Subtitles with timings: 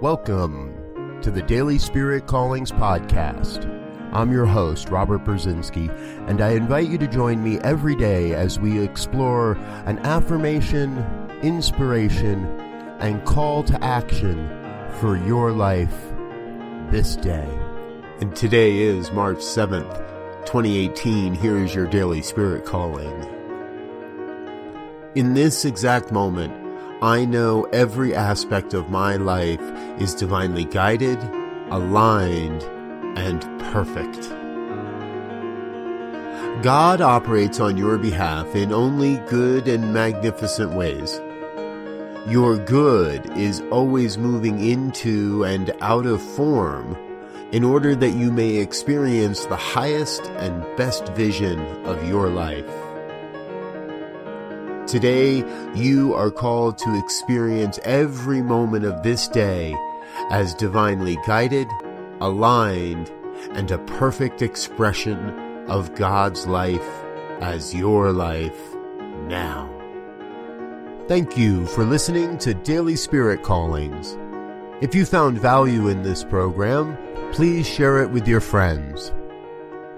[0.00, 3.66] Welcome to the Daily Spirit Callings Podcast.
[4.14, 5.90] I'm your host, Robert Brzezinski,
[6.26, 10.96] and I invite you to join me every day as we explore an affirmation,
[11.42, 12.46] inspiration,
[12.98, 14.48] and call to action
[15.00, 15.94] for your life
[16.90, 17.46] this day.
[18.22, 19.98] And today is March 7th,
[20.46, 21.34] 2018.
[21.34, 23.22] Here is your Daily Spirit Calling.
[25.14, 26.69] In this exact moment,
[27.02, 29.62] I know every aspect of my life
[29.98, 31.18] is divinely guided,
[31.70, 32.62] aligned,
[33.16, 33.40] and
[33.72, 34.28] perfect.
[36.62, 41.18] God operates on your behalf in only good and magnificent ways.
[42.28, 46.98] Your good is always moving into and out of form
[47.50, 52.89] in order that you may experience the highest and best vision of your life.
[54.90, 55.44] Today,
[55.76, 59.72] you are called to experience every moment of this day
[60.32, 61.68] as divinely guided,
[62.20, 63.08] aligned,
[63.52, 65.16] and a perfect expression
[65.68, 67.04] of God's life
[67.40, 68.60] as your life
[69.28, 69.70] now.
[71.06, 74.18] Thank you for listening to Daily Spirit Callings.
[74.80, 76.98] If you found value in this program,
[77.30, 79.12] please share it with your friends.